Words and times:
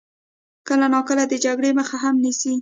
کله 0.67 0.85
ناکله 0.93 1.23
د 1.29 1.33
جګړې 1.45 1.71
مخه 1.79 1.95
هم 2.03 2.15
نیسي. 2.23 2.53